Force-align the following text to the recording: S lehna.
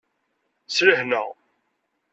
S 0.67 0.77
lehna. 0.85 1.23